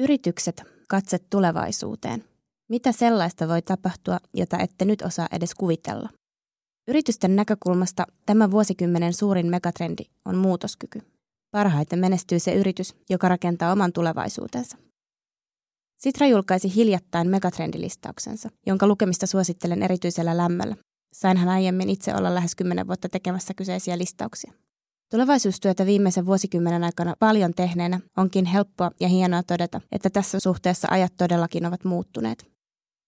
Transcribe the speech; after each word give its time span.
Yritykset, 0.00 0.62
katse 0.88 1.18
tulevaisuuteen. 1.30 2.24
Mitä 2.70 2.92
sellaista 2.92 3.48
voi 3.48 3.62
tapahtua, 3.62 4.18
jota 4.34 4.58
ette 4.58 4.84
nyt 4.84 5.02
osaa 5.02 5.28
edes 5.32 5.54
kuvitella? 5.54 6.08
Yritysten 6.88 7.36
näkökulmasta 7.36 8.06
tämä 8.26 8.50
vuosikymmenen 8.50 9.14
suurin 9.14 9.46
megatrendi 9.46 10.02
on 10.24 10.36
muutoskyky. 10.36 11.02
Parhaiten 11.50 11.98
menestyy 11.98 12.38
se 12.38 12.54
yritys, 12.54 12.94
joka 13.10 13.28
rakentaa 13.28 13.72
oman 13.72 13.92
tulevaisuutensa. 13.92 14.76
Sitra 15.96 16.26
julkaisi 16.26 16.74
hiljattain 16.74 17.28
megatrendilistauksensa, 17.28 18.48
jonka 18.66 18.86
lukemista 18.86 19.26
suosittelen 19.26 19.82
erityisellä 19.82 20.36
lämmöllä. 20.36 20.76
Sainhan 21.12 21.48
aiemmin 21.48 21.88
itse 21.88 22.14
olla 22.14 22.34
lähes 22.34 22.54
kymmenen 22.54 22.86
vuotta 22.86 23.08
tekemässä 23.08 23.54
kyseisiä 23.54 23.98
listauksia. 23.98 24.52
Tulevaisuustyötä 25.10 25.86
viimeisen 25.86 26.26
vuosikymmenen 26.26 26.84
aikana 26.84 27.14
paljon 27.18 27.54
tehneenä 27.54 28.00
onkin 28.16 28.44
helppoa 28.44 28.90
ja 29.00 29.08
hienoa 29.08 29.42
todeta, 29.42 29.80
että 29.92 30.10
tässä 30.10 30.40
suhteessa 30.40 30.88
ajat 30.90 31.12
todellakin 31.16 31.66
ovat 31.66 31.84
muuttuneet. 31.84 32.46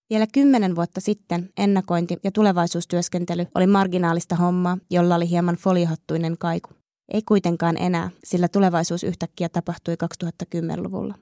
Vielä 0.09 0.27
kymmenen 0.33 0.75
vuotta 0.75 1.01
sitten 1.01 1.49
ennakointi 1.57 2.17
ja 2.23 2.31
tulevaisuustyöskentely 2.31 3.47
oli 3.55 3.67
marginaalista 3.67 4.35
hommaa, 4.35 4.77
jolla 4.89 5.15
oli 5.15 5.29
hieman 5.29 5.55
foliohattuinen 5.55 6.37
kaiku. 6.37 6.69
Ei 7.13 7.21
kuitenkaan 7.21 7.77
enää, 7.77 8.09
sillä 8.23 8.47
tulevaisuus 8.47 9.03
yhtäkkiä 9.03 9.49
tapahtui 9.49 9.95
2010-luvulla. 10.03 11.15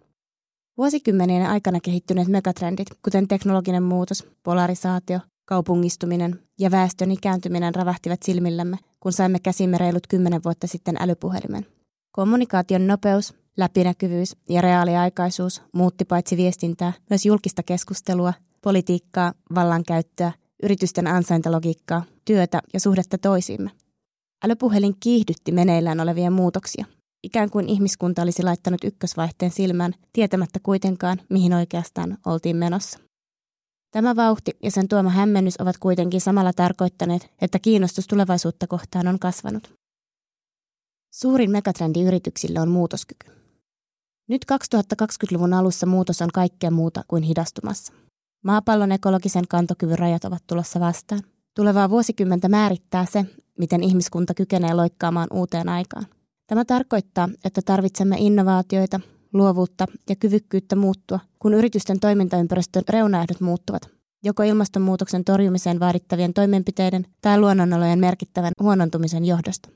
Vuosikymmenien 0.78 1.46
aikana 1.46 1.80
kehittyneet 1.80 2.28
megatrendit, 2.28 2.88
kuten 3.04 3.28
teknologinen 3.28 3.84
muutos, 3.84 4.28
polarisaatio, 4.44 5.20
kaupungistuminen 5.46 6.40
ja 6.60 6.72
väestön 6.72 7.12
ikääntyminen 7.12 7.76
rävähtivät 7.76 8.24
silmillämme, 8.24 8.78
kun 9.02 9.14
saimme 9.14 9.40
käsimme 9.40 9.78
reilut 9.78 10.08
kymmenen 10.08 10.42
vuotta 10.46 10.68
sitten 10.68 10.96
älypuhelimen. 11.00 11.66
Kommunikaation 12.12 12.88
nopeus, 12.88 13.34
läpinäkyvyys 13.58 14.36
ja 14.50 14.62
reaaliaikaisuus 14.62 15.62
muutti 15.74 16.06
paitsi 16.06 16.38
viestintää, 16.38 16.94
myös 17.10 17.26
julkista 17.26 17.64
keskustelua, 17.64 18.34
politiikkaa, 18.62 19.34
vallankäyttöä, 19.56 20.32
yritysten 20.64 21.08
ansaintalogiikkaa, 21.08 22.04
työtä 22.26 22.62
ja 22.74 22.80
suhdetta 22.80 23.18
toisiimme. 23.18 23.72
Älypuhelin 24.46 24.96
kiihdytti 25.00 25.52
meneillään 25.52 26.00
olevia 26.00 26.32
muutoksia, 26.32 26.86
ikään 27.24 27.50
kuin 27.50 27.70
ihmiskunta 27.70 28.22
olisi 28.22 28.44
laittanut 28.44 28.84
ykkösvaihteen 28.84 29.52
silmään, 29.52 29.94
tietämättä 30.14 30.60
kuitenkaan, 30.64 31.22
mihin 31.30 31.54
oikeastaan 31.54 32.18
oltiin 32.26 32.58
menossa. 32.58 33.00
Tämä 33.92 34.16
vauhti 34.16 34.52
ja 34.64 34.72
sen 34.72 34.88
tuoma 34.88 35.10
hämmennys 35.10 35.62
ovat 35.62 35.78
kuitenkin 35.78 36.22
samalla 36.22 36.54
tarkoittaneet, 36.54 37.32
että 37.42 37.60
kiinnostus 37.60 38.08
tulevaisuutta 38.08 38.68
kohtaan 38.68 39.08
on 39.08 39.20
kasvanut. 39.20 39.74
Suurin 41.14 41.52
megatrendi 41.52 42.04
yrityksille 42.04 42.60
on 42.60 42.70
muutoskyky. 42.70 43.32
Nyt 44.30 44.46
2020-luvun 44.52 45.54
alussa 45.54 45.86
muutos 45.86 46.22
on 46.22 46.30
kaikkea 46.34 46.72
muuta 46.72 47.04
kuin 47.08 47.24
hidastumassa. 47.24 47.94
Maapallon 48.44 48.92
ekologisen 48.92 49.48
kantokyvyn 49.48 50.00
rajat 50.00 50.26
ovat 50.26 50.44
tulossa 50.48 50.80
vastaan. 50.80 51.22
Tulevaa 51.56 51.90
vuosikymmentä 51.90 52.50
määrittää 52.50 53.06
se, 53.06 53.26
miten 53.58 53.84
ihmiskunta 53.84 54.34
kykenee 54.34 54.74
loikkaamaan 54.74 55.28
uuteen 55.34 55.70
aikaan. 55.70 56.06
Tämä 56.48 56.66
tarkoittaa, 56.66 57.30
että 57.44 57.62
tarvitsemme 57.66 58.16
innovaatioita, 58.20 59.00
luovuutta 59.34 59.86
ja 60.10 60.16
kyvykkyyttä 60.16 60.76
muuttua, 60.76 61.20
kun 61.40 61.54
yritysten 61.54 62.00
toimintaympäristön 62.00 62.84
reunaehdot 62.90 63.42
muuttuvat, 63.42 63.90
joko 64.24 64.44
ilmastonmuutoksen 64.44 65.24
torjumiseen 65.24 65.80
vaadittavien 65.80 66.34
toimenpiteiden 66.34 67.06
tai 67.22 67.40
luonnonolojen 67.40 68.00
merkittävän 68.00 68.52
huonontumisen 68.60 69.26
johdosta. 69.26 69.70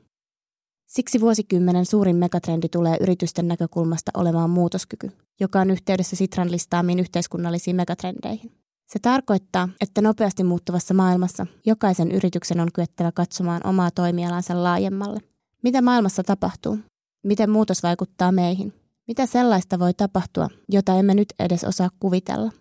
Siksi 0.88 1.22
vuosikymmenen 1.22 1.86
suurin 1.86 2.16
megatrendi 2.16 2.70
tulee 2.70 2.98
yritysten 3.02 3.48
näkökulmasta 3.48 4.12
olemaan 4.14 4.50
muutoskyky, 4.50 5.12
joka 5.40 5.60
on 5.60 5.72
yhteydessä 5.72 6.16
Sitran 6.16 6.52
listaamiin 6.52 7.00
yhteiskunnallisiin 7.00 7.76
megatrendeihin. 7.76 8.52
Se 8.88 9.00
tarkoittaa, 9.00 9.70
että 9.82 10.02
nopeasti 10.02 10.44
muuttuvassa 10.44 10.94
maailmassa 10.94 11.46
jokaisen 11.66 12.12
yrityksen 12.12 12.60
on 12.60 12.72
kyettävä 12.74 13.12
katsomaan 13.12 13.68
omaa 13.68 13.92
toimialansa 13.92 14.64
laajemmalle. 14.64 15.20
Mitä 15.64 15.82
maailmassa 15.82 16.24
tapahtuu? 16.24 16.78
Miten 17.24 17.50
muutos 17.50 17.84
vaikuttaa 17.84 18.32
meihin? 18.32 18.74
Mitä 19.08 19.26
sellaista 19.26 19.80
voi 19.80 19.94
tapahtua, 19.94 20.48
jota 20.70 20.96
emme 20.96 21.14
nyt 21.14 21.34
edes 21.40 21.64
osaa 21.64 21.90
kuvitella? 22.00 22.52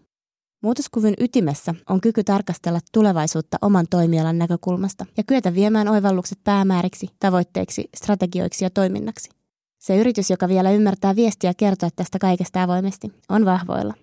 Muutoskyvyn 0.62 1.15
ytimessä 1.19 1.75
on 1.88 2.00
kyky 2.00 2.25
tarkastella 2.25 2.81
tulevaisuutta 2.93 3.56
oman 3.62 3.87
toimialan 3.91 4.38
näkökulmasta 4.38 5.06
ja 5.16 5.22
kyetä 5.27 5.54
viemään 5.54 5.88
oivallukset 5.88 6.38
päämääriksi, 6.44 7.09
tavoitteiksi, 7.21 7.88
strategioiksi 7.97 8.65
ja 8.65 8.71
toiminnaksi. 8.71 9.31
Se 9.78 9.97
yritys, 9.97 10.31
joka 10.31 10.49
vielä 10.49 10.71
ymmärtää 10.71 11.16
viestiä 11.16 11.54
kertoa 11.54 11.88
tästä 11.97 12.19
kaikesta 12.19 12.62
avoimesti, 12.62 13.12
on 13.28 13.44
vahvoilla. 13.44 13.94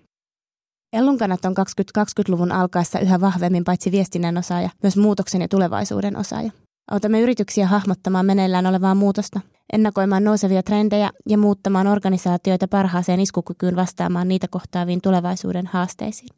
Ellunkanat 0.92 1.44
on 1.44 1.54
2020-luvun 1.98 2.52
alkaessa 2.52 2.98
yhä 2.98 3.20
vahvemmin 3.20 3.64
paitsi 3.64 3.92
viestinnän 3.92 4.38
osaaja, 4.38 4.70
myös 4.82 4.96
muutoksen 4.96 5.40
ja 5.40 5.48
tulevaisuuden 5.48 6.16
osaaja. 6.16 6.50
Autamme 6.90 7.20
yrityksiä 7.20 7.66
hahmottamaan 7.66 8.26
meneillään 8.26 8.66
olevaa 8.66 8.94
muutosta, 8.94 9.40
ennakoimaan 9.72 10.24
nousevia 10.24 10.62
trendejä 10.62 11.10
ja 11.28 11.38
muuttamaan 11.38 11.86
organisaatioita 11.86 12.68
parhaaseen 12.68 13.20
iskukykyyn 13.20 13.76
vastaamaan 13.76 14.28
niitä 14.28 14.48
kohtaaviin 14.48 15.00
tulevaisuuden 15.00 15.66
haasteisiin. 15.66 16.28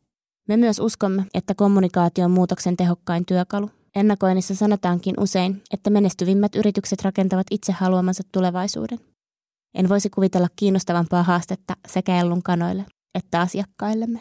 Me 0.49 0.56
myös 0.56 0.78
uskomme, 0.78 1.27
että 1.34 1.55
kommunikaatio 1.55 2.25
on 2.25 2.31
muutoksen 2.31 2.77
tehokkain 2.77 3.27
työkalu. 3.27 3.71
Ennakoinnissa 3.94 4.55
sanotaankin 4.55 5.15
usein, 5.21 5.62
että 5.71 5.91
menestyvimmät 5.91 6.55
yritykset 6.55 7.03
rakentavat 7.03 7.47
itse 7.50 7.72
haluamansa 7.72 8.22
tulevaisuuden. 8.32 8.99
En 9.75 9.88
voisi 9.88 10.11
kuvitella 10.11 10.49
kiinnostavampaa 10.56 11.22
haastetta 11.22 11.76
sekä 11.88 12.21
Ellun 12.21 12.43
kanoille 12.43 12.84
että 13.15 13.41
asiakkaillemme. 13.41 14.21